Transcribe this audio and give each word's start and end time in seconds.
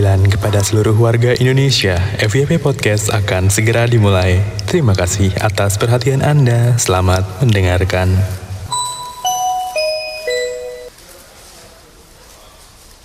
panggilan 0.00 0.32
kepada 0.32 0.64
seluruh 0.64 0.96
warga 0.96 1.36
Indonesia. 1.36 2.00
FYP 2.16 2.56
Podcast 2.56 3.12
akan 3.12 3.52
segera 3.52 3.84
dimulai. 3.84 4.40
Terima 4.64 4.96
kasih 4.96 5.28
atas 5.36 5.76
perhatian 5.76 6.24
Anda. 6.24 6.72
Selamat 6.80 7.20
mendengarkan. 7.44 8.08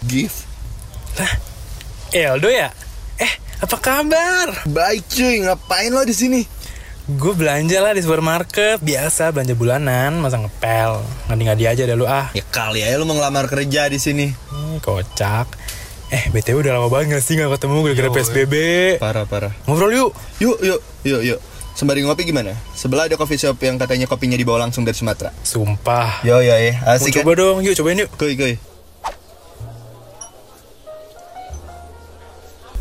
Gift 0.07 0.47
Eldo 2.15 2.47
ya? 2.47 2.71
Eh, 3.19 3.33
apa 3.59 3.75
kabar? 3.75 4.63
Baik 4.63 5.03
cuy, 5.11 5.43
ngapain 5.43 5.91
lo 5.91 5.99
di 6.07 6.15
sini? 6.15 6.47
Gue 7.11 7.35
belanja 7.35 7.85
lah 7.85 7.93
di 7.93 8.01
supermarket 8.01 8.81
Biasa 8.81 9.29
belanja 9.29 9.53
bulanan 9.53 10.17
Masa 10.17 10.41
ngepel 10.41 11.05
Ngadi-ngadi 11.29 11.63
aja 11.69 11.83
deh 11.85 11.93
lu 11.93 12.09
ah 12.09 12.33
Ya 12.33 12.41
kali 12.49 12.81
ya 12.81 12.97
lo 12.97 13.05
mau 13.05 13.13
ngelamar 13.13 13.45
kerja 13.45 13.85
di 13.85 14.01
sini. 14.01 14.33
Hmm, 14.49 14.81
Kocak 14.81 15.64
Eh, 16.13 16.29
BTW 16.29 16.61
udah 16.61 16.77
lama 16.77 16.87
banget 16.87 17.17
sih 17.19 17.33
gak 17.33 17.49
ketemu 17.49 17.81
gara-gara 17.81 18.09
PSBB 18.13 18.53
Parah 19.01 19.25
parah. 19.25 19.53
Ngobrol 19.65 19.89
yuk 19.91 20.11
Yuk 20.37 20.57
yuk 20.61 20.79
yuk 21.01 21.21
yuk. 21.25 21.39
Sembari 21.75 22.05
ngopi 22.05 22.23
gimana? 22.23 22.55
Sebelah 22.71 23.09
ada 23.09 23.17
coffee 23.17 23.35
shop 23.35 23.59
yang 23.59 23.75
katanya 23.75 24.07
kopinya 24.07 24.39
dibawa 24.39 24.63
langsung 24.63 24.87
dari 24.87 24.95
Sumatera. 24.95 25.33
Sumpah 25.43 26.23
Yo 26.23 26.39
yo 26.39 26.55
ya, 26.55 26.79
Mau 26.79 26.95
asik 26.95 27.19
coba 27.19 27.35
kan? 27.35 27.39
dong, 27.41 27.57
yuk 27.65 27.73
cobain 27.75 27.99
yuk 27.99 28.09
Kuy 28.15 28.37
kuy. 28.37 28.55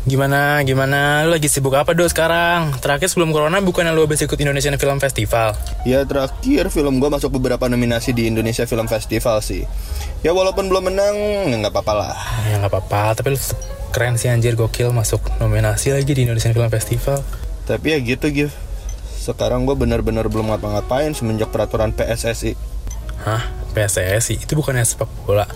Gimana, 0.05 0.61
gimana? 0.61 1.25
Lu 1.25 1.33
lagi 1.33 1.49
sibuk 1.49 1.73
apa 1.73 1.97
do 1.97 2.05
sekarang? 2.05 2.77
Terakhir 2.77 3.09
sebelum 3.09 3.33
corona 3.33 3.57
bukannya 3.57 3.89
lu 3.89 4.05
habis 4.05 4.21
ikut 4.21 4.37
Indonesian 4.37 4.77
Film 4.77 5.01
Festival? 5.01 5.57
Ya 5.81 6.05
terakhir 6.05 6.69
film 6.69 7.01
gua 7.01 7.09
masuk 7.09 7.33
beberapa 7.41 7.65
nominasi 7.65 8.13
di 8.13 8.29
Indonesia 8.29 8.69
Film 8.69 8.85
Festival 8.85 9.41
sih. 9.41 9.65
Ya 10.21 10.29
walaupun 10.29 10.69
belum 10.69 10.93
menang, 10.93 11.17
ya 11.49 11.57
nggak 11.57 11.73
apa-apa 11.73 11.93
lah. 11.97 12.13
Ya 12.45 12.61
nggak 12.61 12.69
apa-apa, 12.69 13.17
tapi 13.17 13.33
lu 13.33 13.39
keren 13.89 14.21
sih 14.21 14.29
anjir 14.29 14.53
gokil 14.53 14.93
masuk 14.93 15.25
nominasi 15.41 15.89
lagi 15.89 16.13
di 16.13 16.21
Indonesian 16.21 16.53
Film 16.53 16.69
Festival 16.69 17.25
Tapi 17.65 17.97
ya 17.97 17.97
gitu 17.97 18.29
Gif. 18.29 18.53
Sekarang 19.17 19.65
gua 19.65 19.73
bener-bener 19.73 20.29
belum 20.29 20.53
ngapa-ngapain 20.53 21.17
semenjak 21.17 21.49
peraturan 21.49 21.89
PSSI. 21.89 22.53
Hah? 23.25 23.41
PSSI? 23.73 24.37
Itu 24.37 24.53
bukannya 24.53 24.85
sepak 24.85 25.09
bola 25.25 25.49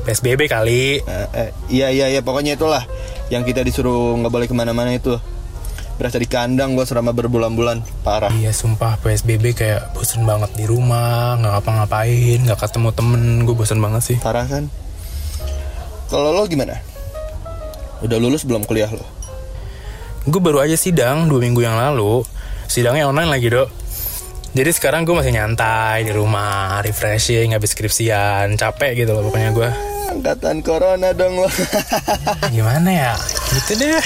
PSBB 0.00 0.48
kali 0.48 1.04
Eh, 1.04 1.28
eh, 1.36 1.50
iya 1.68 1.92
iya 1.92 2.08
iya 2.08 2.20
pokoknya 2.24 2.56
itulah 2.56 2.82
yang 3.30 3.46
kita 3.46 3.62
disuruh 3.62 4.18
nggak 4.18 4.32
boleh 4.34 4.46
ke 4.50 4.54
mana-mana 4.54 4.90
itu. 4.90 5.14
Berasa 5.96 6.18
di 6.18 6.26
kandang 6.26 6.74
gua 6.74 6.82
selama 6.82 7.14
berbulan-bulan. 7.14 7.86
Parah. 8.02 8.32
Iya 8.34 8.50
sumpah. 8.50 8.98
PSBB 8.98 9.54
kayak 9.54 9.94
bosen 9.94 10.26
banget 10.26 10.50
di 10.58 10.66
rumah 10.66 11.38
nggak 11.38 11.52
ngapa-ngapain 11.60 12.38
nggak 12.42 12.58
ketemu 12.58 12.90
temen. 12.90 13.22
Gue 13.46 13.54
bosen 13.54 13.78
banget 13.78 14.02
sih. 14.02 14.16
Parah 14.18 14.48
kan? 14.50 14.66
Kalau 16.10 16.34
lo 16.34 16.42
gimana? 16.50 16.74
Udah 18.02 18.18
lulus 18.18 18.42
belum 18.42 18.66
kuliah 18.66 18.90
lo? 18.90 19.06
Gue 20.26 20.40
baru 20.42 20.64
aja 20.64 20.74
sidang 20.74 21.30
dua 21.30 21.38
minggu 21.38 21.62
yang 21.62 21.78
lalu. 21.78 22.26
Sidangnya 22.66 23.06
online 23.06 23.30
lagi 23.30 23.46
dok. 23.46 23.68
Jadi 24.50 24.70
sekarang 24.74 25.06
gue 25.06 25.14
masih 25.14 25.30
nyantai 25.30 26.02
di 26.02 26.10
rumah 26.10 26.82
refreshing 26.82 27.54
habis 27.54 27.76
skripsian. 27.76 28.58
Capek 28.58 29.04
gitu 29.04 29.14
loh 29.14 29.22
pokoknya 29.30 29.54
gue 29.54 29.89
angkatan 30.10 30.60
corona 30.66 31.14
dong 31.14 31.38
lo 31.38 31.48
gimana 32.54 32.90
ya? 32.90 33.12
Gitu 33.54 33.72
deh. 33.78 34.04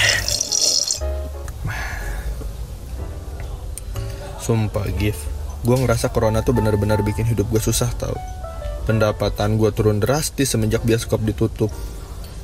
Sumpah 4.37 4.85
Gif. 5.01 5.17
Gue 5.65 5.75
ngerasa 5.81 6.13
corona 6.13 6.45
tuh 6.45 6.53
benar-benar 6.53 7.01
bikin 7.01 7.25
hidup 7.25 7.49
gue 7.49 7.57
susah 7.57 7.89
tau. 7.97 8.13
Pendapatan 8.85 9.57
gue 9.57 9.73
turun 9.73 9.97
drastis 9.97 10.53
semenjak 10.53 10.85
bioskop 10.85 11.25
ditutup. 11.25 11.73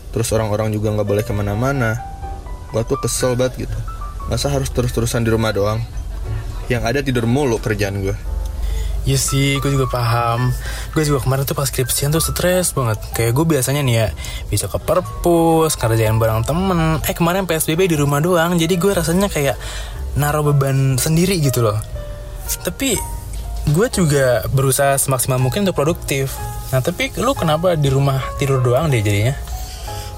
Terus 0.09 0.27
orang-orang 0.33 0.73
juga 0.73 0.89
nggak 0.97 1.07
boleh 1.07 1.21
ke 1.21 1.29
mana-mana. 1.29 2.01
Gue 2.73 2.81
tuh 2.89 2.97
kesel 2.97 3.37
banget 3.37 3.69
gitu. 3.69 3.77
Masa 4.25 4.49
harus 4.49 4.73
terus-terusan 4.73 5.21
di 5.21 5.29
rumah 5.29 5.53
doang? 5.53 5.77
Yang 6.65 6.83
ada 6.89 6.99
tidur 7.05 7.29
mulu 7.29 7.61
kerjaan 7.61 8.01
gue 8.01 8.30
Iya 9.01 9.17
sih, 9.17 9.57
gue 9.57 9.71
juga 9.73 9.89
paham. 9.89 10.53
Gue 10.93 11.01
juga 11.01 11.25
kemarin 11.25 11.41
tuh 11.41 11.57
pas 11.57 11.65
skripsian 11.65 12.13
tuh 12.13 12.21
stres 12.21 12.69
banget. 12.77 13.01
Kayak 13.17 13.33
gue 13.33 13.45
biasanya 13.57 13.81
nih 13.81 13.95
ya, 13.97 14.07
bisa 14.45 14.69
ke 14.69 14.77
perpus, 14.77 15.73
kerjain 15.73 16.21
bareng 16.21 16.45
temen. 16.45 17.01
Eh 17.09 17.15
kemarin 17.17 17.49
PSBB 17.49 17.89
di 17.89 17.97
rumah 17.97 18.21
doang, 18.21 18.61
jadi 18.61 18.77
gue 18.77 18.91
rasanya 18.93 19.25
kayak 19.25 19.57
naruh 20.13 20.45
beban 20.45 21.01
sendiri 21.01 21.41
gitu 21.41 21.65
loh. 21.65 21.81
Tapi 22.61 22.93
gue 23.73 23.87
juga 23.89 24.45
berusaha 24.53 24.93
semaksimal 25.01 25.41
mungkin 25.41 25.65
untuk 25.65 25.81
produktif. 25.81 26.37
Nah 26.69 26.85
tapi 26.85 27.09
lu 27.17 27.33
kenapa 27.33 27.73
di 27.73 27.89
rumah 27.89 28.21
tidur 28.37 28.61
doang 28.61 28.93
deh 28.93 29.01
jadinya? 29.01 29.33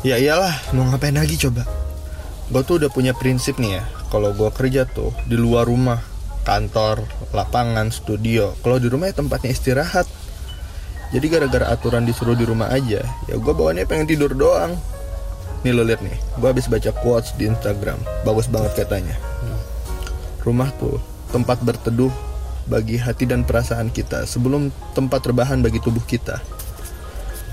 Ya 0.03 0.19
iyalah, 0.19 0.59
mau 0.75 0.83
ngapain 0.91 1.15
lagi 1.15 1.39
coba? 1.39 1.63
Gue 2.51 2.61
tuh 2.67 2.83
udah 2.83 2.91
punya 2.91 3.15
prinsip 3.15 3.55
nih 3.55 3.79
ya, 3.79 3.83
kalau 4.11 4.35
gue 4.35 4.51
kerja 4.51 4.83
tuh 4.83 5.15
di 5.23 5.39
luar 5.39 5.63
rumah, 5.71 6.03
kantor, 6.43 7.07
lapangan, 7.31 7.89
studio. 7.89 8.53
Kalau 8.61 8.77
di 8.77 8.87
rumah 8.91 9.09
ya 9.09 9.15
tempatnya 9.17 9.51
istirahat. 9.51 10.05
Jadi 11.13 11.25
gara-gara 11.29 11.69
aturan 11.69 12.09
disuruh 12.09 12.33
di 12.33 12.41
rumah 12.41 12.73
aja, 12.73 13.05
ya 13.29 13.35
gue 13.37 13.53
bawaannya 13.53 13.85
pengen 13.85 14.09
tidur 14.09 14.33
doang. 14.33 14.73
Nih 15.61 15.69
lo 15.69 15.85
liat 15.85 16.01
nih, 16.01 16.17
gue 16.41 16.47
habis 16.49 16.65
baca 16.65 16.89
quotes 16.89 17.37
di 17.37 17.45
Instagram, 17.45 18.01
bagus 18.25 18.49
banget 18.49 18.73
katanya. 18.83 19.13
Rumah 20.41 20.73
tuh 20.81 20.97
tempat 21.29 21.61
berteduh 21.61 22.09
bagi 22.65 22.97
hati 22.97 23.29
dan 23.29 23.45
perasaan 23.45 23.93
kita 23.93 24.25
sebelum 24.25 24.73
tempat 24.97 25.21
rebahan 25.21 25.61
bagi 25.61 25.77
tubuh 25.79 26.01
kita. 26.01 26.41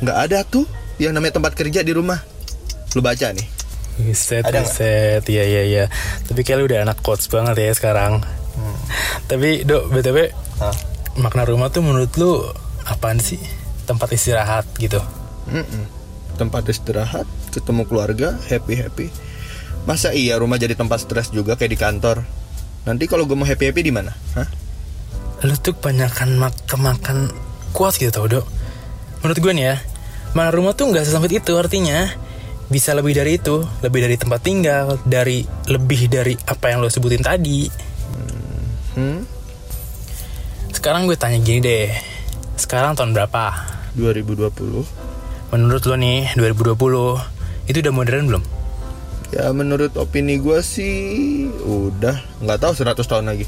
Nggak 0.00 0.18
ada 0.24 0.38
tuh 0.48 0.64
yang 0.96 1.12
namanya 1.12 1.36
tempat 1.36 1.52
kerja 1.52 1.84
di 1.84 1.92
rumah. 1.92 2.16
Lu 2.96 3.04
baca 3.04 3.28
nih. 3.30 3.46
Set, 4.16 4.48
Ada 4.48 4.64
set, 4.64 5.28
iya 5.28 5.44
iya 5.44 5.62
iya. 5.68 5.84
Tapi 6.24 6.40
kayak 6.40 6.58
lu 6.58 6.64
udah 6.64 6.88
anak 6.88 7.04
coach 7.04 7.28
banget 7.28 7.60
ya 7.60 7.72
sekarang. 7.76 8.24
Tapi 9.30 9.62
dok, 9.62 9.92
btw, 9.94 10.32
Hah? 10.58 10.74
makna 11.18 11.46
rumah 11.46 11.70
tuh 11.70 11.84
menurut 11.84 12.10
lu 12.18 12.42
apaan 12.86 13.18
sih? 13.18 13.38
Tempat 13.86 14.14
istirahat 14.14 14.66
gitu. 14.78 14.98
Mm-mm. 15.50 15.84
Tempat 16.38 16.70
istirahat, 16.70 17.26
ketemu 17.50 17.84
keluarga, 17.86 18.38
happy-happy. 18.48 19.10
Masa 19.84 20.12
iya 20.12 20.36
rumah 20.36 20.60
jadi 20.60 20.76
tempat 20.76 21.02
stres 21.02 21.32
juga 21.32 21.56
kayak 21.56 21.72
di 21.72 21.78
kantor? 21.80 22.16
Nanti 22.84 23.04
kalau 23.08 23.28
gue 23.28 23.36
mau 23.36 23.48
happy-happy 23.48 23.80
di 23.80 23.92
mana? 23.92 24.12
Hah? 24.36 24.48
Lu 25.44 25.56
tuh 25.56 25.76
kebanyakan 25.76 26.36
mak 26.36 26.54
kemakan 26.68 27.32
kuat 27.72 27.96
gitu 27.96 28.12
tau 28.12 28.28
dok. 28.28 28.46
Menurut 29.24 29.38
gue 29.40 29.52
nih 29.56 29.64
ya, 29.72 29.76
makna 30.36 30.52
rumah 30.52 30.72
tuh 30.76 30.88
nggak 30.92 31.04
sesempit 31.04 31.32
itu 31.44 31.52
artinya. 31.56 32.08
Bisa 32.70 32.94
lebih 32.94 33.18
dari 33.18 33.34
itu, 33.34 33.66
lebih 33.82 34.06
dari 34.06 34.14
tempat 34.14 34.40
tinggal, 34.46 34.94
dari 35.02 35.42
lebih 35.66 36.06
dari 36.06 36.38
apa 36.46 36.70
yang 36.70 36.78
lo 36.78 36.86
sebutin 36.86 37.18
tadi. 37.18 37.66
Hmm? 38.98 39.22
Sekarang 40.74 41.06
gue 41.06 41.14
tanya 41.14 41.38
gini 41.38 41.60
deh, 41.62 41.90
sekarang 42.56 42.96
tahun 42.96 43.12
berapa? 43.14 43.52
2020? 43.94 44.50
Menurut 45.50 45.82
lo 45.86 45.94
nih, 45.98 46.30
2020, 46.38 47.20
itu 47.70 47.78
udah 47.82 47.94
modern 47.94 48.24
belum? 48.30 48.44
Ya 49.30 49.46
menurut 49.54 49.94
opini 49.94 50.42
gue 50.42 50.58
sih 50.58 51.46
udah 51.62 52.18
nggak 52.42 52.58
tahu 52.58 52.72
100 52.74 52.98
tahun 53.06 53.30
lagi. 53.30 53.46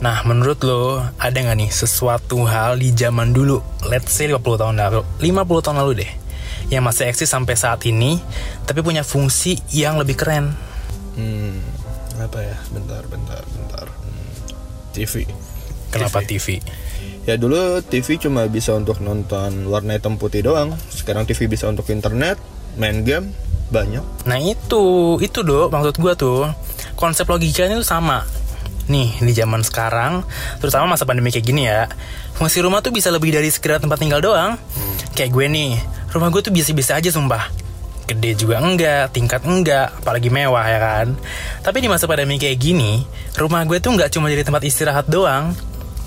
Nah, 0.00 0.24
menurut 0.24 0.56
lo, 0.64 1.04
ada 1.20 1.36
nggak 1.36 1.56
nih 1.60 1.68
sesuatu 1.68 2.48
hal 2.48 2.80
di 2.80 2.96
zaman 2.96 3.36
dulu, 3.36 3.60
let's 3.84 4.16
say 4.16 4.24
50 4.24 4.40
tahun 4.40 4.80
lalu, 4.80 5.04
50 5.20 5.64
tahun 5.68 5.76
lalu 5.84 5.92
deh, 6.00 6.12
yang 6.72 6.80
masih 6.80 7.12
eksis 7.12 7.28
sampai 7.28 7.52
saat 7.52 7.84
ini, 7.84 8.16
tapi 8.64 8.80
punya 8.80 9.04
fungsi 9.04 9.60
yang 9.68 10.00
lebih 10.00 10.16
keren? 10.16 10.56
Hmm, 11.20 11.60
apa 12.16 12.40
ya? 12.40 12.56
Bentar, 12.72 13.04
bentar, 13.12 13.44
bentar. 13.44 13.86
Hmm, 14.90 14.98
TV. 14.98 15.14
Kenapa 15.94 16.18
TV. 16.26 16.58
TV? 16.58 16.66
Ya 17.28 17.38
dulu 17.38 17.78
TV 17.86 18.18
cuma 18.18 18.50
bisa 18.50 18.74
untuk 18.74 18.98
nonton 18.98 19.70
warna 19.70 19.94
hitam 19.94 20.18
putih 20.18 20.42
doang. 20.42 20.74
Sekarang 20.90 21.22
TV 21.30 21.46
bisa 21.46 21.70
untuk 21.70 21.86
internet, 21.94 22.42
main 22.74 23.06
game, 23.06 23.30
banyak. 23.70 24.02
Nah 24.26 24.38
itu, 24.42 25.16
itu 25.22 25.38
dong 25.46 25.70
maksud 25.70 25.94
gua 26.02 26.18
tuh, 26.18 26.50
konsep 26.98 27.28
logikanya 27.30 27.78
tuh 27.78 27.86
sama. 27.86 28.26
Nih, 28.90 29.14
di 29.22 29.30
zaman 29.30 29.62
sekarang, 29.62 30.26
terutama 30.58 30.98
masa 30.98 31.06
pandemi 31.06 31.30
kayak 31.30 31.46
gini 31.46 31.70
ya, 31.70 31.86
fungsi 32.34 32.58
rumah 32.58 32.82
tuh 32.82 32.90
bisa 32.90 33.06
lebih 33.14 33.30
dari 33.30 33.46
sekedar 33.46 33.78
tempat 33.78 34.02
tinggal 34.02 34.18
doang. 34.18 34.58
Kayak 35.14 35.30
gue 35.30 35.46
nih, 35.46 35.70
rumah 36.10 36.26
gue 36.34 36.42
tuh 36.42 36.50
biasa-biasa 36.50 36.98
aja 36.98 37.14
sumpah. 37.14 37.59
Gede 38.10 38.34
juga 38.34 38.58
enggak, 38.58 39.14
tingkat 39.14 39.46
enggak, 39.46 40.02
apalagi 40.02 40.34
mewah 40.34 40.66
ya 40.66 40.78
kan. 40.82 41.08
Tapi 41.62 41.78
di 41.78 41.86
masa 41.86 42.10
pandemi 42.10 42.42
kayak 42.42 42.58
gini, 42.58 43.06
rumah 43.38 43.62
gue 43.62 43.78
tuh 43.78 43.94
nggak 43.94 44.10
cuma 44.10 44.26
jadi 44.26 44.42
tempat 44.42 44.66
istirahat 44.66 45.06
doang, 45.06 45.54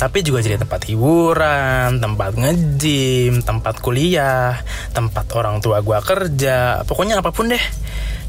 tapi 0.03 0.19
juga 0.19 0.44
jadi 0.44 0.59
tempat 0.59 0.83
hiburan, 0.91 2.03
tempat 2.03 2.35
ngejim, 2.35 3.39
tempat 3.39 3.79
kuliah, 3.79 4.59
tempat 4.91 5.31
orang 5.31 5.63
tua 5.63 5.79
gua 5.79 6.03
kerja, 6.03 6.83
pokoknya 6.83 7.23
apa 7.23 7.31
pun 7.31 7.47
deh. 7.47 7.63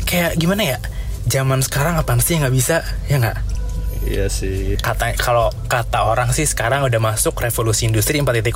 Kayak 0.06 0.38
gimana 0.38 0.62
ya? 0.62 0.78
Zaman 1.26 1.64
sekarang 1.66 1.98
apaan 1.98 2.22
sih 2.22 2.38
nggak 2.38 2.54
bisa, 2.54 2.84
ya 3.10 3.18
nggak? 3.18 3.53
Iya 4.04 4.28
sih. 4.28 4.76
Kata 4.78 5.16
kalau 5.16 5.48
kata 5.66 6.04
orang 6.04 6.30
sih 6.36 6.44
sekarang 6.44 6.84
udah 6.84 7.00
masuk 7.00 7.34
revolusi 7.40 7.88
industri 7.88 8.20
4.0, 8.20 8.52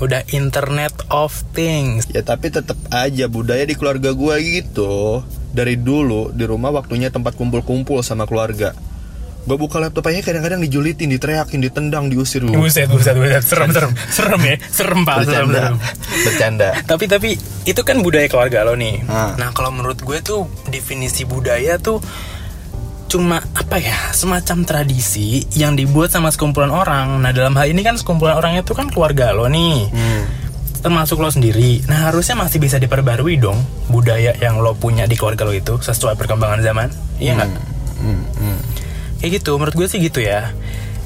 udah 0.00 0.20
Internet 0.32 0.94
of 1.12 1.32
Things. 1.52 2.08
Ya 2.08 2.24
tapi 2.24 2.48
tetap 2.48 2.76
aja 2.88 3.28
budaya 3.28 3.62
di 3.68 3.76
keluarga 3.76 4.16
gua 4.16 4.40
gitu. 4.40 5.20
Dari 5.52 5.76
dulu 5.76 6.32
di 6.32 6.48
rumah 6.48 6.72
waktunya 6.72 7.12
tempat 7.12 7.36
kumpul-kumpul 7.36 8.00
sama 8.00 8.24
keluarga. 8.24 8.72
Gue 9.42 9.58
buka 9.58 9.82
laptop 9.82 10.06
aja 10.06 10.22
kadang-kadang 10.22 10.62
dijulitin, 10.62 11.10
diteriakin, 11.10 11.58
ditendang, 11.58 12.06
diusir 12.06 12.46
lu. 12.46 12.54
Buset, 12.54 12.86
buset, 12.86 13.18
buset, 13.18 13.42
serem, 13.42 13.74
serem, 13.74 13.90
serem 14.06 14.38
ya, 14.38 14.56
serem 14.70 15.02
pak, 15.02 15.26
Bercanda, 15.26 15.58
serem. 15.58 15.76
bercanda. 16.22 16.68
Tapi 16.86 17.04
tapi 17.10 17.30
itu 17.66 17.80
kan 17.82 17.98
budaya 18.06 18.30
keluarga 18.30 18.62
lo 18.62 18.78
nih. 18.78 19.02
Ah. 19.10 19.34
Nah 19.34 19.50
kalau 19.50 19.74
menurut 19.74 19.98
gue 19.98 20.22
tuh 20.22 20.46
definisi 20.70 21.26
budaya 21.26 21.74
tuh 21.82 21.98
cuma 23.12 23.44
apa 23.52 23.76
ya 23.76 24.08
semacam 24.16 24.64
tradisi 24.64 25.44
yang 25.52 25.76
dibuat 25.76 26.08
sama 26.08 26.32
sekumpulan 26.32 26.72
orang. 26.72 27.20
Nah 27.20 27.28
dalam 27.36 27.52
hal 27.60 27.68
ini 27.68 27.84
kan 27.84 28.00
sekumpulan 28.00 28.40
orangnya 28.40 28.64
tuh 28.64 28.72
kan 28.72 28.88
keluarga 28.88 29.36
lo 29.36 29.52
nih. 29.52 29.92
Hmm. 29.92 30.24
Termasuk 30.80 31.20
lo 31.20 31.28
sendiri. 31.28 31.84
Nah 31.92 32.08
harusnya 32.08 32.40
masih 32.40 32.56
bisa 32.56 32.80
diperbarui 32.80 33.36
dong 33.36 33.60
budaya 33.92 34.32
yang 34.40 34.64
lo 34.64 34.72
punya 34.72 35.04
di 35.04 35.20
keluarga 35.20 35.44
lo 35.44 35.52
itu 35.52 35.76
sesuai 35.76 36.16
perkembangan 36.16 36.64
zaman. 36.64 36.88
Iya 37.20 37.36
nggak? 37.36 37.50
Hmm, 38.00 38.22
hmm. 38.32 38.58
Kayak 39.20 39.44
gitu, 39.44 39.60
menurut 39.60 39.76
gue 39.76 39.86
sih 39.92 40.00
gitu 40.00 40.24
ya. 40.24 40.48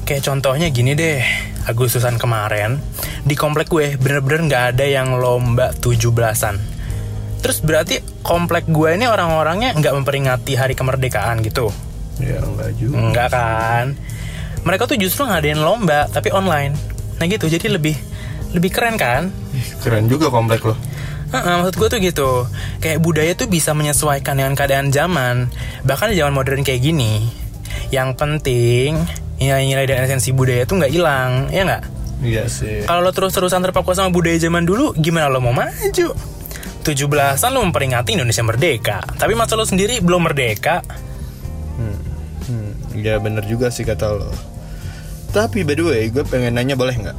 Kayak 0.07 0.31
contohnya 0.31 0.71
gini 0.71 0.95
deh, 0.95 1.19
Agustusan 1.67 2.15
kemarin 2.15 2.79
di 3.27 3.35
komplek 3.35 3.67
gue 3.67 3.99
bener-bener 3.99 4.47
nggak 4.47 4.63
ada 4.73 4.85
yang 4.87 5.19
lomba 5.19 5.75
17-an. 5.75 6.55
Terus 7.43 7.59
berarti 7.59 7.99
komplek 8.23 8.63
gue 8.71 8.95
ini 8.95 9.11
orang-orangnya 9.11 9.75
nggak 9.75 9.91
memperingati 9.91 10.55
hari 10.55 10.71
kemerdekaan 10.73 11.43
gitu? 11.43 11.67
Ya 12.21 12.41
enggak 12.41 12.71
juga. 12.77 12.95
Enggak 12.97 13.29
kan? 13.31 13.85
Mereka 14.65 14.83
tuh 14.89 14.97
justru 14.99 15.23
ngadain 15.23 15.59
lomba 15.59 16.09
tapi 16.09 16.33
online. 16.33 16.73
Nah 17.17 17.25
gitu, 17.25 17.47
jadi 17.47 17.71
lebih 17.71 17.95
lebih 18.51 18.69
keren 18.73 18.95
kan? 18.95 19.29
Keren 19.81 20.07
juga 20.07 20.31
komplek 20.31 20.63
lo. 20.65 20.75
Heeh, 21.27 21.53
maksud 21.59 21.75
gue 21.75 21.87
tuh 21.91 21.99
gitu 21.99 22.31
Kayak 22.79 23.03
budaya 23.03 23.35
tuh 23.35 23.51
bisa 23.51 23.75
menyesuaikan 23.75 24.39
dengan 24.39 24.55
keadaan 24.55 24.95
zaman 24.95 25.51
Bahkan 25.83 26.15
di 26.15 26.23
zaman 26.23 26.31
modern 26.31 26.63
kayak 26.63 26.79
gini 26.79 27.27
Yang 27.91 28.15
penting 28.15 28.95
Nilai-nilai 29.35 29.91
dan 29.91 30.07
esensi 30.07 30.31
budaya 30.31 30.63
tuh 30.63 30.79
nggak 30.79 30.87
hilang 30.87 31.51
Ya 31.51 31.67
nggak? 31.67 31.83
Iya 32.23 32.47
sih. 32.47 32.87
Kalau 32.87 33.03
lo 33.03 33.11
terus-terusan 33.11 33.59
terpaku 33.59 33.91
sama 33.91 34.07
budaya 34.07 34.39
zaman 34.39 34.63
dulu 34.63 34.95
Gimana 34.95 35.27
lo 35.27 35.43
mau 35.43 35.51
maju? 35.51 36.15
17-an 36.87 37.51
lo 37.51 37.59
memperingati 37.59 38.15
Indonesia 38.15 38.47
merdeka 38.47 39.03
Tapi 39.19 39.35
masa 39.35 39.59
lo 39.59 39.67
sendiri 39.67 39.99
belum 39.99 40.31
merdeka 40.31 40.79
ya 43.01 43.21
bener 43.21 43.45
juga 43.45 43.69
sih 43.69 43.85
kata 43.85 44.13
lo. 44.13 44.31
Tapi 45.31 45.61
by 45.67 45.75
the 45.75 45.83
way, 45.83 46.03
gue 46.09 46.23
pengen 46.23 46.55
nanya 46.55 46.73
boleh 46.73 46.95
nggak? 46.95 47.17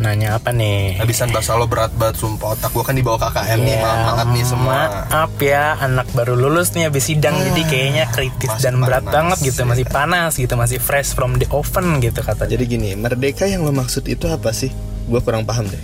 Nanya 0.00 0.40
apa 0.40 0.48
nih? 0.48 0.96
Habisan 0.96 1.28
bahasa 1.28 1.60
lo 1.60 1.68
berat 1.68 1.92
banget 1.92 2.24
sumpah 2.24 2.56
otak 2.56 2.72
gue 2.72 2.84
kan 2.84 2.96
di 2.96 3.04
bawah 3.04 3.20
KKN 3.20 3.58
nih 3.60 3.74
Ya, 3.76 3.80
malam 3.84 4.00
hangat 4.08 4.28
nih 4.32 4.44
semua. 4.48 4.78
Maaf 5.12 5.32
ya, 5.36 5.64
anak 5.76 6.08
baru 6.16 6.40
lulus 6.40 6.72
nih 6.72 6.88
habis 6.88 7.04
sidang 7.12 7.36
jadi 7.36 7.62
kayaknya 7.68 8.04
kritis 8.08 8.48
masih 8.48 8.64
dan 8.64 8.74
berat 8.80 9.04
panas, 9.04 9.12
banget 9.12 9.38
gitu, 9.52 9.60
ya. 9.60 9.66
masih 9.68 9.86
panas 9.88 10.32
gitu, 10.40 10.54
masih 10.56 10.78
fresh 10.80 11.12
from 11.12 11.36
the 11.36 11.44
oven 11.52 12.00
gitu 12.00 12.20
katanya. 12.24 12.50
Jadi 12.56 12.64
gini, 12.64 12.90
merdeka 12.96 13.44
yang 13.44 13.60
lo 13.60 13.76
maksud 13.76 14.08
itu 14.08 14.24
apa 14.24 14.56
sih? 14.56 14.72
Gue 15.04 15.20
kurang 15.20 15.44
paham 15.44 15.68
deh. 15.68 15.82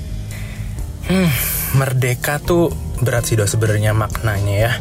Hmm, 1.12 1.28
merdeka 1.76 2.40
tuh 2.40 2.72
berat 3.04 3.28
sih 3.28 3.36
do 3.36 3.44
sebenarnya 3.44 3.92
maknanya 3.92 4.54
ya. 4.56 4.72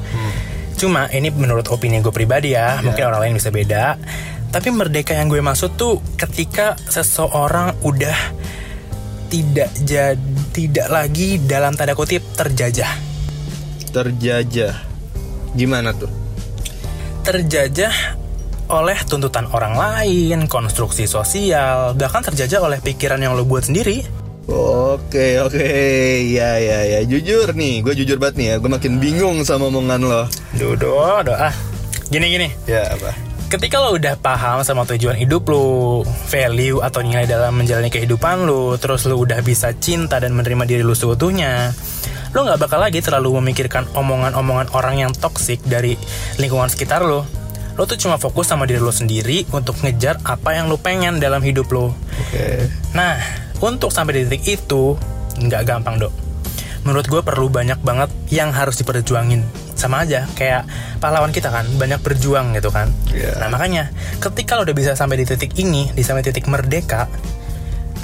Cuma 0.75 1.07
ini 1.12 1.31
menurut 1.31 1.66
opini 1.72 2.04
gue 2.04 2.12
pribadi 2.12 2.54
ya, 2.54 2.83
mungkin 2.83 3.07
orang 3.07 3.27
lain 3.27 3.36
bisa 3.39 3.50
beda. 3.50 3.95
Tapi 4.51 4.72
merdeka 4.72 5.16
yang 5.16 5.27
gue 5.27 5.44
maksud 5.44 5.75
tuh 5.75 6.00
ketika 6.16 6.80
seseorang 6.88 7.75
udah 7.83 8.16
tidak 9.27 9.72
jadi 9.83 10.36
tidak 10.56 10.88
lagi 10.88 11.36
dalam 11.44 11.75
tanda 11.75 11.92
kutip 11.92 12.24
terjajah. 12.39 12.88
Terjajah. 13.92 14.74
Gimana 15.51 15.92
tuh? 15.92 16.07
Terjajah 17.28 17.92
oleh 18.71 18.95
tuntutan 19.04 19.51
orang 19.51 19.75
lain, 19.75 20.48
konstruksi 20.48 21.04
sosial, 21.12 21.92
bahkan 22.00 22.24
terjajah 22.24 22.63
oleh 22.63 22.80
pikiran 22.80 23.19
yang 23.19 23.36
lo 23.36 23.44
buat 23.44 23.68
sendiri. 23.68 24.07
Oke 24.45 25.42
oke. 25.42 25.65
Ya 26.30 26.62
ya 26.62 26.80
ya 26.86 27.00
jujur 27.06 27.57
nih 27.57 27.81
gue 27.81 27.94
jujur 27.97 28.21
banget 28.21 28.36
nih 28.38 28.47
ya. 28.51 28.56
Gue 28.62 28.69
makin 28.69 29.01
bingung 29.01 29.42
sama 29.42 29.69
omongan 29.74 30.01
lo. 30.06 30.24
Dodo, 30.53 31.25
doa. 31.25 31.50
Gini 32.13 32.30
gini, 32.30 32.47
ya 32.69 32.94
apa? 32.94 33.18
Ketika 33.50 33.81
lo 33.81 33.97
udah 33.97 34.18
paham 34.18 34.62
sama 34.65 34.86
tujuan 34.89 35.18
hidup 35.18 35.50
lo, 35.50 36.01
value 36.30 36.81
atau 36.81 37.01
nilai 37.01 37.25
dalam 37.30 37.57
menjalani 37.57 37.94
kehidupan 37.94 38.45
lo, 38.45 38.77
terus 38.77 39.06
lo 39.09 39.18
udah 39.21 39.42
bisa 39.42 39.74
cinta 39.77 40.18
dan 40.18 40.33
menerima 40.33 40.65
diri 40.65 40.83
lo 40.86 40.97
seutuhnya, 40.97 41.74
lo 42.33 42.39
nggak 42.45 42.62
bakal 42.62 42.81
lagi 42.81 43.06
terlalu 43.06 43.42
memikirkan 43.42 43.86
omongan-omongan 43.94 44.69
orang 44.74 44.95
yang 45.01 45.12
toksik 45.13 45.62
dari 45.65 45.97
lingkungan 46.42 46.69
sekitar 46.69 47.06
lo. 47.06 47.25
Lo 47.77 47.86
tuh 47.86 48.01
cuma 48.01 48.18
fokus 48.18 48.50
sama 48.50 48.65
diri 48.65 48.81
lo 48.81 48.94
sendiri 48.94 49.45
untuk 49.53 49.77
ngejar 49.81 50.21
apa 50.25 50.57
yang 50.57 50.69
lo 50.69 50.81
pengen 50.81 51.18
dalam 51.21 51.42
hidup 51.45 51.69
lo. 51.69 51.94
oke. 51.94 52.47
Nah, 52.97 53.44
untuk 53.62 53.92
sampai 53.92 54.19
di 54.19 54.22
titik 54.28 54.63
itu 54.63 54.96
nggak 55.38 55.63
gampang 55.68 56.00
dok. 56.00 56.13
Menurut 56.86 57.06
gue 57.10 57.22
perlu 57.25 57.50
banyak 57.50 57.81
banget 57.81 58.10
yang 58.30 58.54
harus 58.54 58.78
diperjuangin. 58.78 59.42
Sama 59.75 60.06
aja 60.06 60.30
kayak 60.38 60.69
pahlawan 61.02 61.34
kita 61.34 61.50
kan 61.50 61.66
banyak 61.75 62.00
berjuang 62.00 62.54
gitu 62.56 62.69
kan. 62.69 62.94
Iya. 63.12 63.42
Nah 63.42 63.50
makanya 63.50 63.90
ketika 64.22 64.56
lo 64.56 64.63
udah 64.63 64.75
bisa 64.78 64.92
sampai 64.94 65.18
di 65.18 65.25
titik 65.25 65.57
ini, 65.57 65.90
di 65.92 66.06
sampai 66.06 66.22
titik 66.22 66.46
merdeka, 66.46 67.10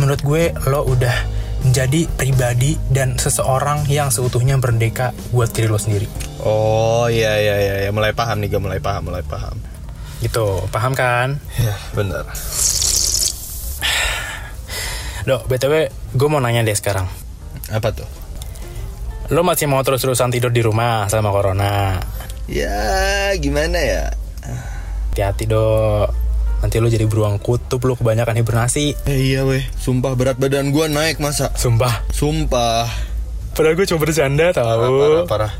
menurut 0.02 0.20
gue 0.26 0.44
lo 0.68 0.82
udah 0.84 1.14
menjadi 1.62 2.10
pribadi 2.18 2.74
dan 2.90 3.22
seseorang 3.22 3.86
yang 3.86 4.10
seutuhnya 4.10 4.58
merdeka 4.58 5.14
buat 5.30 5.54
diri 5.54 5.70
lo 5.70 5.78
sendiri. 5.78 6.10
oh 6.42 7.06
ya 7.06 7.38
ya 7.38 7.54
ya 7.62 7.76
ya 7.86 7.90
mulai 7.94 8.18
paham 8.18 8.42
nih 8.42 8.50
gue 8.50 8.58
mulai 8.58 8.82
paham 8.82 9.14
mulai 9.14 9.22
paham 9.22 9.54
Gitu, 10.26 10.66
paham 10.74 10.98
kan? 10.98 11.38
ya 11.58 11.74
benar 11.94 12.26
Dok, 15.22 15.46
btw 15.46 15.74
gue 16.18 16.28
mau 16.28 16.42
nanya 16.42 16.66
deh 16.66 16.74
sekarang. 16.74 17.06
apa 17.70 17.90
tuh? 17.94 18.10
Lo 19.32 19.46
masih 19.48 19.70
mau 19.70 19.80
terus-terusan 19.86 20.34
tidur 20.34 20.52
di 20.52 20.60
rumah 20.66 21.08
sama 21.08 21.32
corona? 21.32 22.02
ya 22.52 23.32
gimana 23.40 23.80
ya? 23.80 24.04
Hati-hati 25.12 25.48
dok. 25.48 26.12
Nanti 26.62 26.78
lo 26.78 26.92
jadi 26.92 27.08
beruang 27.10 27.42
kutub 27.42 27.82
lo 27.88 27.96
kebanyakan 27.96 28.38
hibernasi. 28.44 28.94
Eh, 29.08 29.20
iya 29.34 29.48
weh. 29.48 29.64
Sumpah 29.78 30.14
berat 30.14 30.38
badan 30.38 30.70
gue 30.74 30.86
naik 30.90 31.18
masa? 31.24 31.50
Sumpah? 31.56 32.06
Sumpah. 32.12 32.86
Padahal 33.56 33.76
gue 33.78 33.88
cuma 33.88 34.00
bercanda 34.04 34.52
parah 34.52 34.78
parah 34.78 34.90
tau 34.90 35.26
parah. 35.28 35.54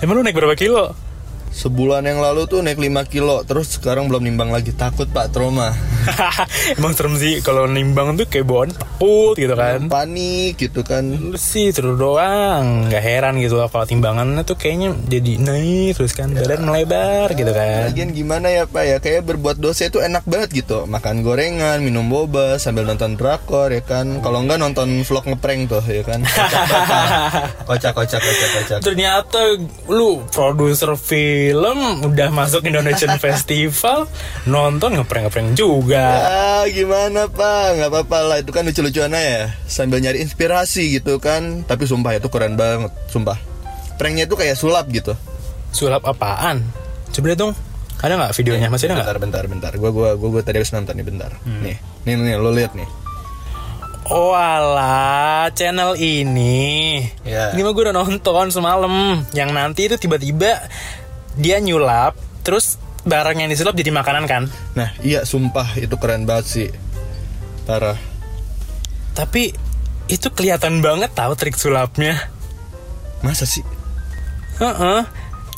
Emang 0.00 0.18
lo 0.18 0.22
naik 0.22 0.36
berapa 0.36 0.54
kilo? 0.54 0.94
Sebulan 1.58 2.06
yang 2.06 2.22
lalu 2.22 2.46
tuh 2.46 2.62
naik 2.62 2.78
5 2.78 3.10
kilo 3.10 3.42
Terus 3.42 3.82
sekarang 3.82 4.06
belum 4.06 4.22
nimbang 4.22 4.54
lagi. 4.54 4.70
Takut 4.70 5.10
pak 5.10 5.34
trauma. 5.34 5.74
Emang 6.78 6.94
serem 6.94 7.18
sih 7.18 7.42
kalau 7.42 7.66
nimbang 7.66 8.14
tuh 8.14 8.30
kayak 8.30 8.46
bawaan 8.46 8.70
takut 8.70 9.34
gitu 9.34 9.58
kan. 9.58 9.90
Panik 9.90 10.54
gitu 10.54 10.86
kan. 10.86 11.02
Lu 11.02 11.34
sih 11.34 11.74
terus 11.74 11.98
doang 11.98 12.86
Gak 12.86 13.02
heran 13.02 13.42
gitu 13.42 13.58
loh 13.58 13.66
Kalau 13.66 13.90
timbangannya 13.90 14.46
tuh 14.46 14.54
kayaknya 14.54 14.94
jadi 15.10 15.32
naik 15.42 15.98
Terus 15.98 16.14
kan 16.14 16.30
badan 16.30 16.62
melebar 16.62 17.34
gitu 17.34 17.50
kan. 17.50 17.90
Lagian 17.90 18.14
gimana 18.14 18.54
ya 18.54 18.70
pak 18.70 18.84
ya? 18.86 18.96
Kayak 19.02 19.26
berbuat 19.34 19.58
dosa 19.58 19.90
itu 19.90 19.98
enak 19.98 20.22
banget 20.30 20.62
gitu. 20.62 20.86
Makan 20.86 21.26
gorengan, 21.26 21.82
minum 21.82 22.06
boba 22.06 22.62
Sambil 22.62 22.86
nonton 22.86 23.18
drakor 23.18 23.74
ya 23.74 23.82
kan. 23.82 24.22
Kalau 24.22 24.46
enggak 24.46 24.62
nonton 24.62 25.02
vlog 25.02 25.26
ngeprank 25.26 25.74
tuh 25.74 25.82
ya 25.90 26.06
kan. 26.06 26.22
Kocak 27.68 27.92
kocak 27.98 28.20
kocak 28.22 28.48
kocak 28.54 28.78
Ternyata 28.86 29.58
lu 29.90 30.22
produser 30.30 30.94
film 30.94 31.47
udah 31.54 32.28
masuk 32.28 32.66
Indonesian 32.66 33.16
Festival 33.24 34.10
nonton 34.44 34.98
ngeprank-ngeprank 34.98 35.54
juga. 35.56 36.04
Ah 36.24 36.64
gimana 36.68 37.30
pak 37.30 37.78
nggak 37.78 37.90
apa-apa 37.92 38.18
lah 38.26 38.36
itu 38.42 38.50
kan 38.50 38.66
lucu-lucuan 38.66 39.14
aja 39.14 39.54
Sambil 39.64 40.02
nyari 40.02 40.20
inspirasi 40.20 40.98
gitu 40.98 41.22
kan 41.22 41.62
Tapi 41.64 41.86
sumpah 41.86 42.18
itu 42.18 42.26
keren 42.28 42.58
banget 42.58 42.90
Sumpah 43.08 43.38
Pranknya 43.94 44.26
itu 44.26 44.34
kayak 44.34 44.58
sulap 44.58 44.90
gitu 44.90 45.14
Sulap 45.70 46.02
apaan? 46.02 46.64
Coba 47.14 47.34
dong. 47.38 47.52
Ada 47.98 48.14
nggak 48.14 48.32
videonya? 48.34 48.68
Masih 48.70 48.90
ada 48.90 49.00
nggak? 49.00 49.06
Bentar 49.06 49.18
bentar 49.22 49.44
bentar 49.46 49.72
Gue 49.78 49.90
gua, 49.94 50.14
gua, 50.18 50.28
gua 50.38 50.42
tadi 50.42 50.58
habis 50.58 50.74
nonton 50.74 50.94
nih 50.98 51.06
bentar 51.06 51.30
Nih 51.46 51.76
Nih 52.06 52.14
nih 52.14 52.34
lo 52.38 52.50
lihat 52.50 52.74
nih 52.74 52.88
Oh 54.08 54.32
alah, 54.32 55.52
channel 55.52 55.92
ini. 56.00 56.96
Ya. 57.28 57.52
Ini 57.52 57.60
mah 57.60 57.76
gue 57.76 57.84
udah 57.84 57.92
nonton 57.92 58.48
semalam. 58.48 59.20
Yang 59.36 59.50
nanti 59.52 59.84
itu 59.84 60.00
tiba-tiba 60.00 60.64
dia 61.38 61.62
nyulap, 61.62 62.18
terus 62.42 62.76
barang 63.06 63.38
yang 63.38 63.48
disulap 63.48 63.78
jadi 63.78 63.94
makanan 63.94 64.26
kan? 64.26 64.42
Nah 64.74 64.92
iya 65.00 65.22
sumpah 65.22 65.78
itu 65.78 65.94
keren 65.96 66.28
banget 66.28 66.46
sih 66.46 66.68
Parah 67.64 67.96
Tapi 69.14 69.54
itu 70.08 70.28
kelihatan 70.32 70.80
banget 70.80 71.12
tahu 71.12 71.36
trik 71.36 71.54
sulapnya. 71.54 72.16
Masa 73.20 73.44
sih? 73.44 73.66
Heeh. 74.56 75.04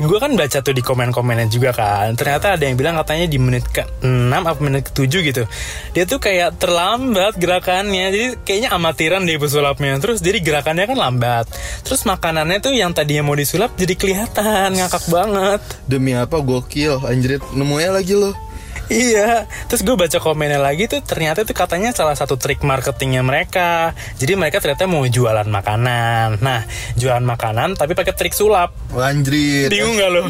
Gue 0.01 0.19
kan 0.19 0.33
baca 0.33 0.59
tuh 0.65 0.73
di 0.73 0.81
komen-komennya 0.81 1.53
juga 1.53 1.77
kan. 1.77 2.17
Ternyata 2.17 2.57
ada 2.57 2.65
yang 2.65 2.81
bilang 2.81 2.97
katanya 2.97 3.29
di 3.29 3.37
menit 3.37 3.69
ke 3.69 3.85
6 4.01 4.33
apa 4.33 4.61
menit 4.65 4.89
ke 4.89 4.93
7 4.97 5.29
gitu. 5.29 5.45
Dia 5.93 6.05
tuh 6.09 6.19
kayak 6.19 6.57
terlambat 6.57 7.37
gerakannya. 7.37 8.09
Jadi 8.09 8.27
kayaknya 8.43 8.73
amatiran 8.73 9.29
deh 9.29 9.37
pesulapnya 9.37 10.01
terus 10.01 10.25
jadi 10.25 10.41
gerakannya 10.41 10.89
kan 10.89 10.99
lambat. 10.99 11.47
Terus 11.85 12.09
makanannya 12.09 12.59
tuh 12.65 12.73
yang 12.73 12.97
tadinya 12.97 13.29
mau 13.29 13.37
disulap 13.37 13.77
jadi 13.77 13.95
kelihatan 13.95 14.81
ngakak 14.81 15.05
banget. 15.13 15.61
Demi 15.85 16.17
apa 16.17 16.41
gokil 16.41 17.05
anjrit. 17.05 17.45
Nemunya 17.53 17.93
lagi 17.93 18.17
lo 18.17 18.50
Iya, 18.91 19.47
terus 19.71 19.87
gue 19.87 19.95
baca 19.95 20.19
komennya 20.19 20.59
lagi 20.59 20.91
tuh 20.91 20.99
ternyata 20.99 21.47
itu 21.47 21.55
katanya 21.55 21.95
salah 21.95 22.19
satu 22.19 22.35
trik 22.35 22.67
marketingnya 22.67 23.23
mereka. 23.23 23.95
Jadi 24.19 24.35
mereka 24.35 24.59
ternyata 24.59 24.91
mau 24.91 25.07
jualan 25.07 25.47
makanan. 25.47 26.43
Nah, 26.43 26.67
jualan 26.99 27.23
makanan 27.23 27.79
tapi 27.79 27.95
pakai 27.95 28.19
trik 28.19 28.35
sulap. 28.35 28.75
Anjrit 28.91 29.71
Bingung 29.71 29.95
gak 29.95 30.11
lo? 30.11 30.23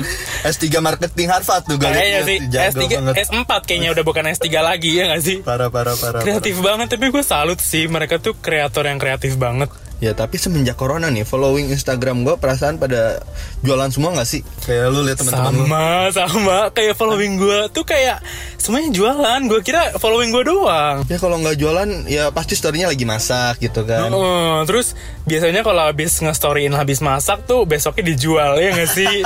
S3 0.45 0.65
marketing 0.85 1.27
Harvard 1.33 1.65
tuh 1.65 1.81
Kayaknya 1.81 2.21
sih 2.29 2.39
Jago 2.53 2.77
S3, 2.77 2.85
banget 3.01 3.15
S4 3.33 3.51
kayaknya 3.65 3.89
udah 3.97 4.05
bukan 4.05 4.25
S3 4.29 4.47
lagi 4.61 4.91
ya 4.93 5.09
gak 5.09 5.23
sih? 5.25 5.37
Parah 5.41 5.73
parah 5.73 5.97
parah 5.97 6.21
Kreatif 6.21 6.61
banget 6.61 6.93
tapi 6.93 7.09
gue 7.09 7.25
salut 7.25 7.57
sih 7.57 7.89
mereka 7.89 8.21
tuh 8.21 8.37
kreator 8.37 8.85
yang 8.85 9.01
kreatif 9.01 9.41
banget. 9.41 9.73
Ya 10.01 10.17
tapi 10.17 10.41
semenjak 10.41 10.81
corona 10.81 11.13
nih 11.13 11.29
Following 11.29 11.69
Instagram 11.77 12.25
gue 12.25 12.41
perasaan 12.41 12.81
pada 12.81 13.21
Jualan 13.61 13.93
semua 13.93 14.17
gak 14.17 14.25
sih? 14.25 14.41
Kayak 14.65 14.97
lu 14.97 15.05
lihat 15.05 15.21
teman-teman 15.21 15.53
lu 15.53 15.65
Sama 15.69 15.87
sama 16.09 16.59
kayak 16.73 16.97
following 16.97 17.37
gue 17.37 17.69
tuh 17.77 17.85
kayak 17.85 18.25
semuanya 18.57 18.97
jualan. 18.97 19.41
Gue 19.45 19.61
kira 19.61 19.93
following 20.01 20.33
gue 20.33 20.45
doang. 20.49 21.05
Ya 21.05 21.21
kalau 21.21 21.37
nggak 21.41 21.61
jualan 21.61 22.09
Ya 22.09 22.33
pasti 22.33 22.57
storynya 22.57 22.89
lagi 22.89 23.05
masak 23.05 23.61
gitu 23.61 23.85
kan 23.85 24.09
Oh, 24.09 24.65
terus 24.65 24.97
biasanya 25.29 25.61
kalau 25.61 25.85
habis 25.85 26.17
nge-storyin 26.17 26.73
habis 26.73 27.05
masak 27.05 27.45
tuh 27.45 27.69
besoknya 27.69 28.17
dijual 28.17 28.57
ya 28.57 28.73
gak 28.73 28.91
sih? 28.91 29.21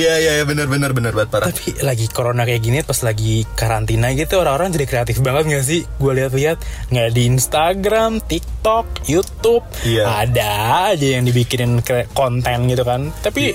Iya 0.00 0.14
iya 0.24 0.32
ya, 0.40 0.44
bener 0.48 0.64
bener 0.64 0.96
bener 0.96 1.12
banget 1.12 1.28
parah 1.28 1.46
Tapi 1.52 1.84
lagi 1.84 2.08
corona 2.08 2.48
kayak 2.48 2.62
gini 2.64 2.78
pas 2.80 2.96
lagi 3.04 3.44
karantina 3.52 4.16
gitu 4.16 4.40
orang-orang 4.40 4.72
jadi 4.72 4.86
kreatif 4.88 5.20
banget 5.20 5.44
gak 5.52 5.64
sih? 5.68 5.84
Gue 6.00 6.16
lihat-lihat 6.16 6.58
nggak 6.88 7.08
di 7.12 7.22
Instagram, 7.28 8.24
TikTok, 8.24 9.04
YouTube 9.04 9.62
Iya. 9.90 10.04
ada 10.22 10.50
aja 10.90 11.06
yang 11.18 11.24
dibikinin 11.24 11.82
konten 12.12 12.58
gitu 12.66 12.82
kan. 12.82 13.10
Tapi 13.20 13.54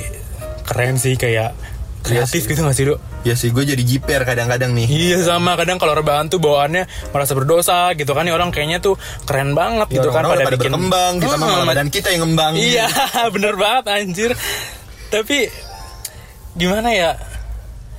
keren 0.66 0.98
sih 0.98 1.16
kayak 1.16 1.56
kreatif 2.02 2.46
gitu 2.46 2.62
gak 2.62 2.76
sih 2.76 2.86
dok? 2.86 3.00
Ya 3.26 3.34
sih 3.34 3.50
gue 3.50 3.66
jadi 3.66 3.82
jiper 3.82 4.22
kadang-kadang 4.22 4.78
nih. 4.78 4.86
Iya 4.86 5.26
sama. 5.26 5.58
Kadang 5.58 5.82
kalau 5.82 5.98
rebahan 5.98 6.30
tuh 6.30 6.38
bawaannya 6.38 6.86
merasa 7.10 7.34
berdosa 7.34 7.90
gitu 7.98 8.14
kan. 8.14 8.22
Nih 8.22 8.34
orang 8.34 8.54
kayaknya 8.54 8.78
tuh 8.78 8.94
keren 9.26 9.58
banget 9.58 9.90
Ya, 9.90 9.98
gitu 9.98 10.14
kan 10.14 10.22
orang-orang 10.22 10.38
udah 10.38 10.46
pada 10.46 10.60
berkembang 10.62 11.14
Kita 11.18 11.36
mah 11.36 11.38
Hmm, 11.42 11.54
malah 11.56 11.68
badan 11.68 11.90
kita 11.90 12.08
yang 12.14 12.22
ngembang. 12.30 12.54
Iya 12.54 12.88
bener 13.34 13.56
banget 13.58 13.86
anjir. 13.90 14.32
Tapi 15.10 15.50
gimana 16.54 16.94
ya? 16.94 17.12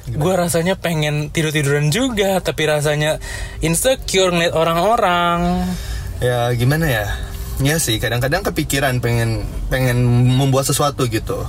Gue 0.06 0.38
rasanya 0.38 0.78
pengen 0.78 1.34
tidur-tiduran 1.34 1.90
juga 1.90 2.38
Tapi 2.38 2.62
rasanya 2.62 3.18
insecure 3.58 4.30
ngeliat 4.30 4.54
orang-orang. 4.54 5.66
Ya 6.16 6.48
gimana 6.54 6.86
ya 6.86 7.04
Ya 7.58 7.76
sih 7.76 7.96
kadang-kadang 7.96 8.44
kepikiran 8.44 9.00
pengen 9.00 9.40
pengen 9.66 10.04
membuat 10.28 10.64
sesuatu 10.64 11.04
gitu. 11.06 11.40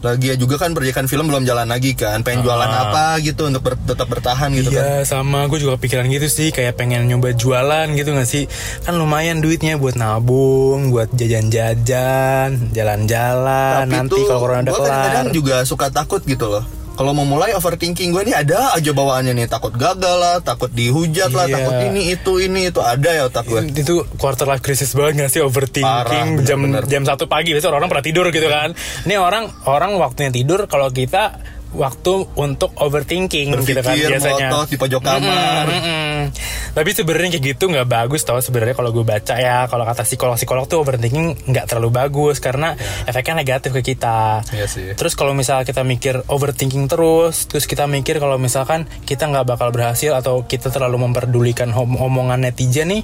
Lagi 0.00 0.32
ya 0.32 0.34
juga 0.34 0.56
kan 0.56 0.72
proyekan 0.72 1.04
film 1.04 1.28
belum 1.28 1.44
jalan 1.44 1.68
lagi 1.68 1.92
kan 1.92 2.24
pengen 2.24 2.40
jualan 2.40 2.64
apa 2.64 3.20
gitu 3.20 3.44
untuk 3.44 3.60
ber- 3.60 3.76
tetap 3.78 4.08
bertahan 4.08 4.48
gitu 4.50 4.72
kan. 4.72 4.80
Ah. 4.80 4.88
Iya 4.96 5.04
sama 5.04 5.44
gue 5.44 5.60
juga 5.60 5.76
pikiran 5.76 6.08
gitu 6.08 6.24
sih 6.24 6.48
Kayak 6.48 6.80
pengen 6.80 7.04
nyoba 7.04 7.30
jualan 7.30 7.84
gitu 7.92 8.08
gak 8.10 8.24
sih? 8.24 8.48
Kan 8.80 8.96
lumayan 8.96 9.38
duitnya 9.38 9.76
buat 9.76 10.00
nabung 10.00 10.88
Buat 10.88 11.12
jajan-jajan 11.12 12.72
Jalan-jalan 12.72 13.84
Nanti 13.84 14.16
kalau 14.18 14.40
corona 14.40 14.60
udah 14.62 14.72
kelar 14.72 14.88
kadang-kadang 14.88 15.26
juga 15.30 15.56
suka 15.62 15.92
takut 15.92 16.24
gitu 16.24 16.48
loh 16.48 16.64
kalau 17.00 17.16
mau 17.16 17.24
mulai 17.24 17.56
overthinking 17.56 18.12
gue 18.12 18.28
nih 18.28 18.36
ada 18.44 18.76
aja 18.76 18.92
bawaannya 18.92 19.32
nih. 19.32 19.48
Takut 19.48 19.72
gagal 19.72 20.16
lah 20.20 20.36
takut 20.44 20.68
dihujat 20.68 21.32
lah 21.32 21.48
Iya. 21.48 21.54
takut 21.56 21.76
ini 21.88 22.12
itu 22.12 22.32
ini 22.36 22.68
itu. 22.68 22.76
Ada 22.84 23.08
ya 23.16 23.22
otak 23.32 23.48
gue 23.48 23.72
itu 23.72 24.04
quarter 24.20 24.44
life 24.44 24.60
crisis 24.60 24.92
banget 24.92 25.24
gak 25.24 25.32
sih 25.32 25.40
overthinking? 25.40 25.88
Parah, 25.88 26.28
bener, 26.28 26.44
jam 26.44 26.60
bener. 26.60 26.84
jam 26.84 27.08
satu 27.08 27.24
pagi 27.24 27.56
biasanya 27.56 27.72
orang 27.72 27.88
pernah 27.88 28.04
tidur 28.04 28.28
gitu 28.28 28.44
kan. 28.52 28.76
Ini 29.08 29.16
orang 29.16 29.48
orang 29.64 29.96
waktunya 29.96 30.28
tidur 30.28 30.68
kalau 30.68 30.92
kita 30.92 31.40
waktu 31.70 32.12
untuk 32.34 32.74
overthinking 32.74 33.54
gitu 33.56 33.78
kan 33.78 33.94
Berpikir, 33.94 34.08
biasanya 34.10 34.48
di 34.66 34.76
pojok 34.76 35.00
kamar. 35.00 35.64
Mm-mm. 35.66 36.34
tapi 36.70 36.90
sebenarnya 36.90 37.30
kayak 37.32 37.44
gitu 37.48 37.64
nggak 37.66 37.86
bagus 37.86 38.22
tau 38.22 38.38
sebenarnya 38.38 38.72
kalau 38.72 38.90
gue 38.90 39.02
baca 39.02 39.34
ya 39.34 39.66
kalau 39.66 39.82
kata 39.82 40.02
psikolog 40.02 40.34
psikolog 40.34 40.64
tuh 40.64 40.78
overthinking 40.78 41.46
nggak 41.46 41.66
terlalu 41.66 41.90
bagus 41.90 42.38
karena 42.38 42.74
efeknya 43.04 43.38
negatif 43.38 43.70
ke 43.72 43.82
kita 43.84 44.42
Iya 44.50 44.66
sih. 44.66 44.94
Terus 44.94 45.14
kalau 45.14 45.32
misalnya 45.32 45.62
kita 45.62 45.82
mikir 45.82 46.22
overthinking 46.26 46.86
terus, 46.86 47.46
terus 47.46 47.64
kita 47.64 47.86
mikir 47.86 48.18
kalau 48.18 48.36
misalkan 48.36 48.84
kita 49.02 49.26
nggak 49.26 49.46
bakal 49.46 49.70
berhasil 49.70 50.10
atau 50.12 50.42
kita 50.42 50.68
terlalu 50.68 51.06
memperdulikan 51.06 51.70
hom- 51.70 51.96
omongan 51.96 52.42
netizen 52.42 52.90
nih, 52.90 53.02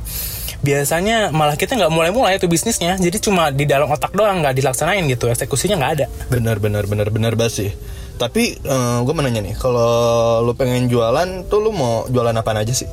biasanya 0.60 1.30
malah 1.30 1.54
kita 1.54 1.76
nggak 1.76 1.92
mulai-mulai 1.92 2.36
itu 2.36 2.46
bisnisnya. 2.46 2.96
Jadi 2.96 3.18
cuma 3.20 3.50
di 3.50 3.64
dalam 3.64 3.86
otak 3.86 4.12
doang 4.12 4.42
nggak 4.42 4.56
dilaksanain 4.56 5.04
gitu, 5.06 5.28
eksekusinya 5.28 5.76
nggak 5.76 5.92
ada. 6.00 6.06
benar 6.26 6.58
benar 6.58 6.84
benar 6.86 7.08
benar 7.08 7.32
banget 7.34 7.72
tapi 8.16 8.56
gue 9.04 9.12
mau 9.12 9.22
nanya 9.24 9.44
nih 9.44 9.54
kalau 9.56 10.40
lu 10.40 10.56
pengen 10.56 10.88
jualan 10.88 11.46
tuh 11.52 11.60
lu 11.60 11.70
mau 11.70 12.08
jualan 12.08 12.32
apa 12.32 12.56
aja 12.56 12.72
sih 12.72 12.88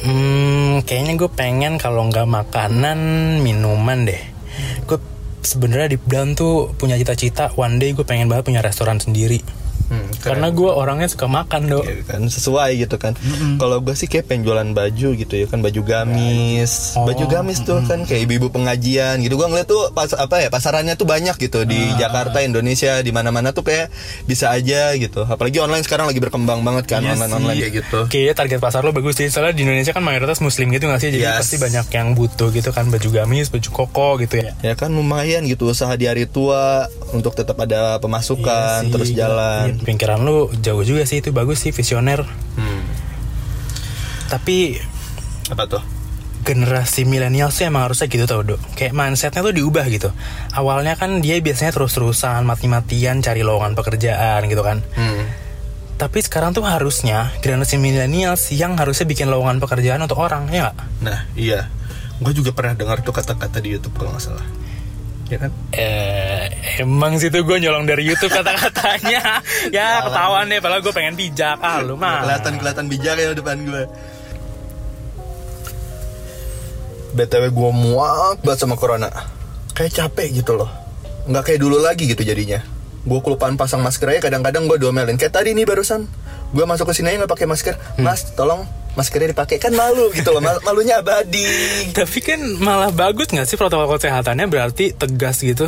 Hmm, 0.00 0.80
kayaknya 0.88 1.20
gue 1.20 1.28
pengen 1.28 1.76
kalau 1.76 2.08
nggak 2.08 2.24
makanan, 2.24 2.98
minuman 3.44 4.08
deh. 4.08 4.22
Gue 4.88 4.96
sebenarnya 5.44 5.92
di 5.92 5.98
dalam 6.08 6.32
tuh 6.32 6.72
punya 6.72 6.96
cita-cita 6.96 7.52
one 7.60 7.76
day 7.76 7.92
gue 7.92 8.04
pengen 8.08 8.32
banget 8.32 8.48
punya 8.48 8.64
restoran 8.64 8.96
sendiri. 8.96 9.44
Hmm, 9.90 10.06
Karena 10.16 10.48
gue 10.48 10.70
orangnya 10.70 11.06
suka 11.06 11.26
makan 11.26 11.66
dong. 11.66 11.82
Ya 11.82 11.98
kan 12.06 12.22
sesuai 12.24 12.78
gitu 12.78 12.94
kan. 12.94 13.18
Kalau 13.56 13.78
gue 13.78 13.92
sih 13.92 14.06
kayak 14.06 14.24
pengen 14.24 14.46
jualan 14.46 14.70
baju 14.70 15.08
gitu 15.12 15.34
ya 15.34 15.44
kan 15.44 15.58
baju 15.58 15.82
gamis. 15.82 16.94
Oh, 16.94 17.04
Baju 17.04 17.24
gamis 17.26 17.58
tuh 17.60 17.82
kan 17.82 18.02
kayak 18.02 18.22
ibu-ibu 18.22 18.48
pengajian 18.48 19.18
gitu. 19.18 19.34
Gua 19.34 19.46
ngeliat 19.46 19.66
tuh 19.66 19.90
pas 19.90 20.06
apa 20.10 20.38
ya 20.38 20.48
pasarannya 20.48 20.94
tuh 20.94 21.04
banyak 21.04 21.34
gitu 21.36 21.64
di 21.64 21.74
Ah. 21.90 21.98
Jakarta, 22.00 22.38
Indonesia, 22.40 22.98
di 22.98 23.10
mana-mana 23.10 23.50
tuh 23.50 23.62
kayak 23.62 23.90
bisa 24.24 24.48
aja 24.48 24.94
gitu. 24.94 25.22
Apalagi 25.22 25.58
online 25.58 25.82
sekarang 25.82 26.06
lagi 26.06 26.18
berkembang 26.18 26.60
banget 26.60 26.86
kan 26.86 27.00
Iya 27.00 27.14
online 27.14 27.32
online 27.34 27.58
kayak 27.58 27.74
gitu. 27.80 27.98
Kayaknya 28.06 28.34
target 28.36 28.58
pasar 28.60 28.80
lo 28.80 28.90
bagus 28.90 29.16
sih 29.16 29.26
Soalnya 29.26 29.52
di 29.52 29.62
Indonesia 29.64 29.90
kan 29.90 30.00
mayoritas 30.00 30.38
muslim 30.38 30.70
gitu 30.70 30.86
gak 30.86 30.98
sih 30.98 31.10
Jadi 31.10 31.22
Yes. 31.22 31.38
pasti 31.40 31.56
banyak 31.56 31.86
yang 31.90 32.08
butuh 32.12 32.48
gitu 32.50 32.70
kan 32.70 32.86
Baju 32.86 33.08
gamis, 33.10 33.48
baju 33.48 33.68
koko 33.68 34.08
gitu 34.18 34.38
ya 34.38 34.54
Ya 34.60 34.74
kan 34.74 34.90
lumayan 34.90 35.44
gitu 35.44 35.66
usaha 35.66 35.90
di 35.92 36.04
hari 36.04 36.24
tua 36.24 36.86
untuk 37.10 37.32
tetap 37.32 37.58
ada 37.58 37.98
pemasukan 37.98 38.46
Iya 38.78 38.86
sih, 38.86 38.92
terus 38.92 39.08
jalan. 39.10 39.66
Iya, 39.72 39.79
Pikiran 39.80 40.20
lu 40.20 40.48
jauh 40.58 40.80
juga 40.80 41.02
sih 41.02 41.18
Itu 41.18 41.30
bagus 41.30 41.60
sih, 41.60 41.70
visioner 41.70 42.22
Hmm. 42.54 42.82
Tapi 44.28 44.78
Apa 45.48 45.64
tuh? 45.66 45.82
generasi 46.40 47.04
milenial 47.04 47.52
sih 47.52 47.68
emang 47.68 47.84
harusnya 47.84 48.08
gitu 48.08 48.24
tau 48.24 48.40
dok 48.40 48.56
Kayak 48.72 48.96
mindsetnya 48.96 49.44
tuh 49.44 49.52
diubah 49.52 49.84
gitu 49.86 50.08
Awalnya 50.52 50.96
kan 50.96 51.20
dia 51.20 51.36
biasanya 51.36 51.68
terus-terusan 51.70 52.42
Mati-matian 52.42 53.20
cari 53.20 53.44
lowongan 53.44 53.76
pekerjaan 53.76 54.48
gitu 54.48 54.60
kan 54.60 54.80
Hmm. 54.96 55.28
Tapi 56.00 56.16
sekarang 56.16 56.56
tuh 56.56 56.64
harusnya 56.64 57.28
generasi 57.44 57.76
milenial 57.76 58.32
yang 58.56 58.72
harusnya 58.80 59.04
bikin 59.04 59.28
lowongan 59.28 59.60
pekerjaan 59.60 60.00
untuk 60.00 60.16
orang, 60.16 60.48
ya 60.48 60.64
nggak? 60.64 60.76
Nah, 61.04 61.28
iya. 61.36 61.68
Gue 62.16 62.32
juga 62.32 62.56
pernah 62.56 62.72
dengar 62.72 63.04
tuh 63.04 63.12
kata-kata 63.12 63.60
di 63.60 63.76
YouTube 63.76 64.00
kalau 64.00 64.16
nggak 64.16 64.24
salah. 64.24 64.48
Ya 65.28 65.36
kan? 65.36 65.52
Eh, 65.76 66.39
emang 66.80 67.16
sih 67.16 67.32
tuh 67.32 67.42
gue 67.42 67.56
nyolong 67.60 67.84
dari 67.88 68.04
YouTube 68.04 68.32
kata-katanya. 68.32 69.42
ya 69.76 70.04
ketahuan 70.04 70.48
deh, 70.48 70.60
padahal 70.60 70.82
gue 70.84 70.94
pengen 70.94 71.14
bijak. 71.16 71.58
Ah, 71.60 71.80
lu 71.80 71.96
mah. 71.96 72.24
Kelihatan 72.24 72.52
kelihatan 72.60 72.86
bijak 72.88 73.14
ya 73.16 73.32
depan 73.32 73.56
gue. 73.64 73.82
BTW 77.10 77.44
gue 77.50 77.70
muak 77.74 78.38
banget 78.46 78.58
sama 78.62 78.78
corona. 78.78 79.10
Kayak 79.74 80.06
capek 80.06 80.42
gitu 80.42 80.54
loh. 80.54 80.70
Nggak 81.26 81.42
kayak 81.52 81.60
dulu 81.60 81.76
lagi 81.82 82.06
gitu 82.06 82.22
jadinya. 82.22 82.62
Gue 83.02 83.18
kelupaan 83.24 83.56
pasang 83.56 83.80
masker 83.80 84.06
aja 84.12 84.30
kadang-kadang 84.30 84.68
gue 84.70 84.78
domelin. 84.78 85.18
Kayak 85.18 85.42
tadi 85.42 85.56
nih 85.56 85.66
barusan. 85.66 86.06
Gue 86.54 86.64
masuk 86.66 86.90
ke 86.90 86.94
sini 86.94 87.14
aja 87.14 87.24
nggak 87.24 87.32
pakai 87.32 87.46
masker. 87.50 87.74
Mas, 87.98 88.30
tolong 88.38 88.62
maskernya 88.94 89.34
dipakai 89.34 89.58
kan 89.58 89.74
malu 89.74 90.10
gitu 90.14 90.30
loh. 90.30 90.42
Mal- 90.42 90.62
malunya 90.62 91.02
abadi. 91.02 91.46
Tapi 91.98 92.18
kan 92.22 92.40
malah 92.62 92.94
bagus 92.94 93.30
nggak 93.30 93.46
sih 93.48 93.58
protokol 93.58 93.98
kesehatannya 93.98 94.46
berarti 94.46 94.94
tegas 94.94 95.42
gitu? 95.42 95.66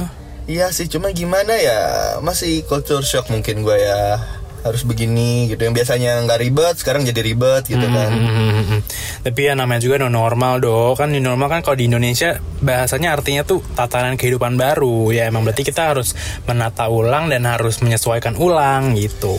Iya 0.51 0.75
sih, 0.75 0.91
cuma 0.91 1.15
gimana 1.15 1.55
ya 1.55 1.81
masih 2.19 2.67
culture 2.67 3.07
shock 3.07 3.31
mungkin 3.31 3.63
gue 3.63 3.79
ya. 3.79 4.19
Harus 4.63 4.87
begini 4.87 5.51
gitu. 5.51 5.59
Yang 5.59 5.83
biasanya 5.83 6.23
nggak 6.23 6.39
ribet 6.39 6.75
sekarang 6.79 7.03
jadi 7.03 7.19
ribet 7.19 7.67
gitu 7.67 7.83
kan. 7.83 8.11
Hmm, 8.15 8.79
Tapi 9.27 9.41
ya 9.51 9.59
namanya 9.59 9.83
juga 9.83 9.99
no 9.99 10.07
normal 10.07 10.63
dong 10.63 10.95
Kan 10.95 11.11
new 11.11 11.19
normal 11.19 11.51
kan 11.51 11.67
kalau 11.67 11.75
di 11.75 11.91
Indonesia 11.91 12.39
Bahasanya 12.63 13.11
artinya 13.11 13.43
tuh 13.43 13.59
tatanan 13.75 14.15
kehidupan 14.15 14.55
baru. 14.55 15.11
Ya 15.11 15.27
emang 15.27 15.43
berarti 15.43 15.67
kita 15.67 15.91
harus 15.91 16.15
menata 16.47 16.87
ulang 16.87 17.27
Dan 17.27 17.43
harus 17.43 17.83
menyesuaikan 17.83 18.39
ulang 18.39 18.95
gitu. 18.95 19.35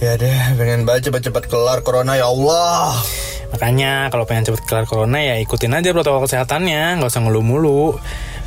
Ya 0.00 0.16
deh 0.16 0.56
pengen 0.56 0.88
banget 0.88 1.12
cepet-cepet 1.12 1.52
kelar 1.52 1.84
corona 1.84 2.16
ya 2.16 2.32
Allah. 2.32 2.96
Makanya 3.52 4.08
kalau 4.08 4.24
pengen 4.24 4.48
cepet 4.48 4.64
kelar 4.64 4.88
corona 4.88 5.20
ya 5.20 5.36
ikutin 5.36 5.76
aja 5.76 5.92
protokol 5.92 6.24
kesehatannya. 6.24 6.96
Nggak 6.96 7.12
usah 7.12 7.20
ngeluh 7.20 7.44
mulu 7.44 8.00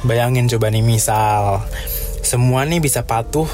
Bayangin 0.04 0.52
coba 0.52 0.68
nih 0.74 0.84
misal 0.84 1.64
Semua 2.26 2.66
nih 2.66 2.82
bisa 2.82 3.06
patuh 3.06 3.46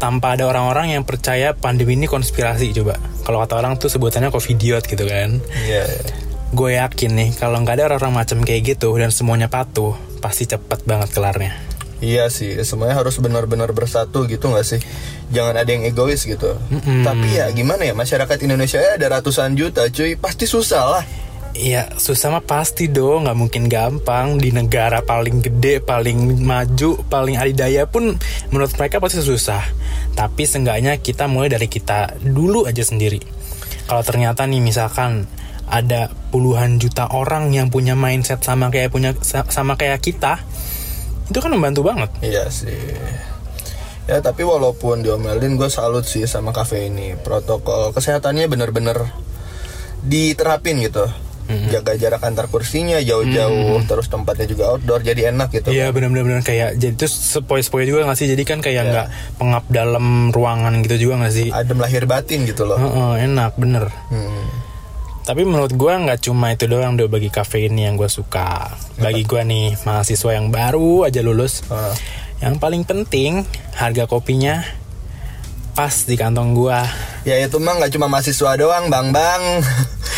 tanpa 0.00 0.32
ada 0.36 0.48
orang-orang 0.48 0.96
yang 0.96 1.04
percaya 1.04 1.52
pandemi 1.52 1.96
ini 1.96 2.08
konspirasi 2.08 2.72
coba. 2.76 2.96
Kalau 3.24 3.40
kata 3.44 3.60
orang 3.60 3.76
tuh 3.76 3.92
sebutannya 3.92 4.32
covidiot 4.32 4.84
gitu 4.84 5.04
kan. 5.08 5.40
Iya. 5.56 5.84
Gue 6.52 6.76
yakin 6.76 7.10
nih 7.14 7.28
kalau 7.36 7.60
nggak 7.64 7.80
ada 7.80 7.84
orang-orang 7.92 8.24
macam 8.24 8.40
kayak 8.44 8.76
gitu 8.76 8.92
dan 8.96 9.12
semuanya 9.12 9.48
patuh, 9.52 9.96
pasti 10.20 10.48
cepet 10.48 10.84
banget 10.88 11.12
kelarnya. 11.16 11.52
Iya 12.00 12.32
sih, 12.32 12.56
semuanya 12.64 12.96
harus 12.96 13.20
benar-benar 13.20 13.76
bersatu 13.76 14.24
gitu 14.24 14.48
nggak 14.48 14.64
sih? 14.64 14.80
Jangan 15.36 15.60
ada 15.60 15.68
yang 15.68 15.84
egois 15.84 16.24
gitu. 16.24 16.56
Tapi 17.04 17.28
ya 17.36 17.52
gimana 17.52 17.84
ya, 17.84 17.92
masyarakat 17.92 18.40
Indonesia 18.40 18.80
ya 18.80 18.96
ada 18.96 19.20
ratusan 19.20 19.52
juta 19.52 19.84
cuy, 19.92 20.16
pasti 20.16 20.48
susah 20.48 20.84
lah. 20.96 21.04
Iya 21.50 21.98
susah 21.98 22.30
mah 22.30 22.44
pasti 22.46 22.86
dong 22.86 23.26
nggak 23.26 23.38
mungkin 23.38 23.66
gampang 23.66 24.38
di 24.38 24.54
negara 24.54 25.02
paling 25.02 25.42
gede 25.42 25.82
paling 25.82 26.38
maju 26.46 27.02
paling 27.10 27.36
adidaya 27.36 27.90
pun 27.90 28.14
menurut 28.54 28.70
mereka 28.78 29.02
pasti 29.02 29.18
susah 29.18 29.58
tapi 30.14 30.46
seenggaknya 30.46 30.94
kita 31.02 31.26
mulai 31.26 31.50
dari 31.50 31.66
kita 31.66 32.22
dulu 32.22 32.70
aja 32.70 32.86
sendiri 32.86 33.18
kalau 33.90 34.06
ternyata 34.06 34.46
nih 34.46 34.62
misalkan 34.62 35.26
ada 35.66 36.14
puluhan 36.30 36.78
juta 36.78 37.10
orang 37.10 37.50
yang 37.50 37.66
punya 37.66 37.98
mindset 37.98 38.42
sama 38.46 38.70
kayak 38.70 38.94
punya 38.94 39.14
sama 39.50 39.74
kayak 39.74 39.98
kita 40.06 40.38
itu 41.30 41.38
kan 41.42 41.50
membantu 41.50 41.82
banget 41.82 42.10
Iya 42.22 42.46
sih. 42.50 42.78
Ya 44.10 44.18
tapi 44.18 44.42
walaupun 44.42 45.06
diomelin 45.06 45.54
gue 45.54 45.70
salut 45.70 46.02
sih 46.02 46.26
sama 46.26 46.50
kafe 46.50 46.90
ini. 46.90 47.14
Protokol 47.14 47.94
kesehatannya 47.94 48.50
bener-bener 48.50 49.06
diterapin 50.02 50.82
gitu. 50.82 51.06
Jaga 51.68 51.92
jarak 51.94 52.22
antar 52.22 52.46
kursinya 52.46 52.98
jauh-jauh, 52.98 53.82
terus 53.84 54.06
tempatnya 54.06 54.46
juga 54.46 54.70
outdoor, 54.70 55.00
jadi 55.00 55.30
enak 55.30 55.50
gitu. 55.50 55.68
Iya 55.70 55.90
benar-benar 55.90 56.40
kayak 56.40 56.76
jadi 56.76 56.94
itu 56.94 57.06
sepoi-sepoi 57.06 57.84
juga 57.84 58.06
nggak 58.06 58.16
sih 58.16 58.28
jadi 58.28 58.42
kan 58.42 58.58
kayak 58.58 58.82
nggak 58.86 59.06
pengap 59.36 59.64
dalam 59.66 60.30
ruangan 60.30 60.78
gitu 60.80 61.08
juga 61.08 61.24
nggak 61.24 61.34
sih 61.34 61.48
Adem 61.50 61.78
lahir 61.78 62.04
batin 62.04 62.44
gitu 62.44 62.62
loh. 62.64 62.78
Heeh, 62.78 63.26
enak 63.26 63.54
bener 63.56 63.90
Hmm. 64.08 64.46
Tapi 65.20 65.44
menurut 65.44 65.70
gua 65.72 65.94
nggak 65.96 66.22
cuma 66.22 66.50
itu 66.50 66.64
doang 66.64 66.94
deh 66.94 67.06
bagi 67.06 67.28
kafe 67.28 67.66
ini 67.66 67.84
yang 67.84 67.94
gue 67.94 68.08
suka. 68.08 68.72
Bagi 68.96 69.22
gua 69.22 69.44
nih 69.44 69.78
mahasiswa 69.82 70.30
yang 70.32 70.50
baru 70.50 71.06
aja 71.06 71.20
lulus, 71.20 71.62
Ah. 71.68 71.94
yang 72.40 72.56
paling 72.56 72.82
penting 72.82 73.44
harga 73.72 74.06
kopinya 74.06 74.64
pas 75.70 75.92
di 76.02 76.18
kantong 76.18 76.50
gua. 76.52 76.82
Ya 77.22 77.38
itu 77.38 77.56
mah 77.56 77.78
nggak 77.78 77.92
cuma 77.94 78.08
mahasiswa 78.08 78.58
doang, 78.58 78.90
bang 78.90 79.08
bang. 79.10 79.42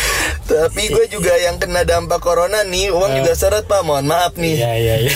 Tapi 0.53 0.83
gue 0.93 1.05
juga 1.09 1.33
yang 1.41 1.57
kena 1.57 1.81
dampak 1.81 2.21
corona 2.21 2.61
nih, 2.61 2.93
uang 2.93 3.11
juga 3.23 3.33
seret 3.33 3.65
pak. 3.65 3.81
Mohon 3.81 4.05
maaf 4.13 4.33
nih. 4.37 4.55
Iya 4.61 4.73
iya 4.77 4.95
iya. 5.09 5.13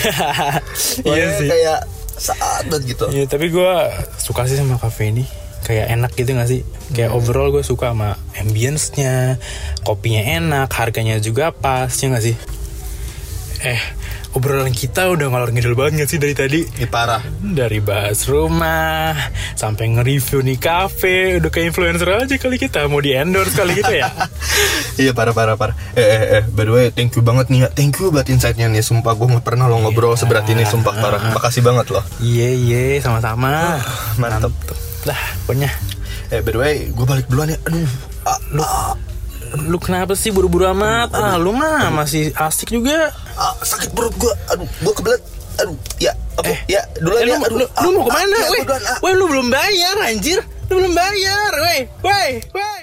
Iya 1.08 1.26
sih. 1.38 1.48
kayak 1.48 1.80
saat 2.18 2.66
gitu. 2.66 3.06
Iya 3.14 3.24
tapi 3.30 3.54
gua 3.54 3.94
suka 4.18 4.44
sih 4.50 4.58
sama 4.58 4.76
kafe 4.82 5.14
ini. 5.14 5.24
Kayak 5.58 5.86
enak 6.00 6.12
gitu 6.16 6.32
gak 6.32 6.48
sih? 6.48 6.62
Kayak 6.94 7.12
overall 7.12 7.50
gue 7.52 7.60
suka 7.66 7.92
sama 7.92 8.16
ambience-nya, 8.40 9.36
kopinya 9.84 10.22
enak, 10.24 10.70
harganya 10.72 11.20
juga 11.20 11.50
pas, 11.52 11.90
ya 11.92 12.08
gak 12.08 12.24
sih? 12.24 12.36
Eh, 13.66 13.82
obrolan 14.36 14.74
kita 14.74 15.08
udah 15.08 15.32
ngalor 15.32 15.50
ngidul 15.54 15.78
banget 15.78 16.04
gak 16.04 16.10
sih 16.12 16.18
dari 16.20 16.34
tadi? 16.36 16.60
Ini 16.64 16.88
parah. 16.90 17.22
Dari 17.40 17.80
bahas 17.80 18.26
rumah 18.28 19.16
sampai 19.56 19.94
nge-review 19.94 20.44
nih 20.44 20.58
cafe, 20.60 21.38
udah 21.40 21.48
kayak 21.48 21.72
influencer 21.72 22.08
aja 22.08 22.36
kali 22.36 22.56
kita 22.60 22.84
mau 22.90 23.00
di 23.00 23.16
endorse 23.16 23.56
kali 23.56 23.78
gitu 23.78 23.94
ya. 23.94 24.10
Iya 24.98 25.14
parah 25.14 25.30
parah 25.30 25.54
parah. 25.54 25.78
Eh 25.94 26.02
eh 26.02 26.22
eh. 26.40 26.44
By 26.50 26.66
the 26.66 26.72
way, 26.74 26.86
thank 26.90 27.14
you 27.14 27.22
banget 27.22 27.46
nih 27.54 27.62
ya. 27.62 27.68
Thank 27.70 28.02
you 28.02 28.10
buat 28.10 28.26
insightnya 28.26 28.66
nih. 28.66 28.82
Sumpah 28.82 29.14
gue 29.14 29.30
nggak 29.30 29.46
pernah 29.46 29.70
lo 29.70 29.78
ngobrol 29.78 30.18
seberat 30.18 30.42
ini. 30.50 30.66
Sumpah 30.66 30.90
parah. 30.98 31.22
Makasih 31.30 31.62
banget 31.62 31.94
loh. 31.94 32.02
Iya 32.18 32.50
iya 32.50 32.98
sama-sama. 32.98 33.78
Mantep. 34.18 34.50
Lah 35.06 35.20
pokoknya 35.46 35.70
Eh 36.28 36.44
by 36.44 36.52
the 36.52 36.60
way, 36.60 36.76
gue 36.92 37.06
balik 37.08 37.24
duluan 37.32 37.48
ya. 37.48 37.58
Aduh. 37.64 37.88
Ah, 38.28 38.40
lu 38.52 38.64
lu 39.54 39.78
kenapa 39.78 40.12
sih 40.12 40.28
buru-buru 40.28 40.68
amat? 40.68 41.08
Ah 41.12 41.36
lu 41.36 41.52
mah 41.52 41.88
masih 41.88 42.30
asik 42.34 42.68
juga. 42.70 43.08
ah, 43.34 43.54
sakit 43.58 43.92
perut 43.92 44.12
gue. 44.14 44.34
Aduh, 44.50 44.68
gue 44.68 44.92
kebelet. 44.94 45.22
Aduh, 45.58 45.74
ya. 45.98 46.12
Oke, 46.36 46.54
ya. 46.66 46.82
Duluan 46.98 47.22
Eh, 47.22 47.26
ya. 47.26 47.34
lu, 47.34 47.44
Aduh, 47.44 47.56
lu, 47.58 47.64
ah, 47.66 47.82
lu 47.82 47.88
mau 47.96 48.02
ke 48.06 48.12
mana? 48.12 48.36
ah, 48.36 48.38
ya, 48.38 48.50
Weh, 48.50 48.62
gua 48.62 48.78
duluan, 48.78 48.82
ah. 48.86 48.96
weh, 49.02 49.12
lu 49.14 49.24
belum 49.26 49.46
bayar 49.48 49.96
anjir. 50.06 50.38
Lu 50.68 50.74
belum 50.78 50.92
bayar, 50.94 51.50
weh, 51.64 51.80
weh, 52.04 52.30
weh. 52.54 52.80